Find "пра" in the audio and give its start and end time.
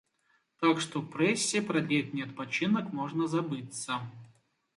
1.67-1.83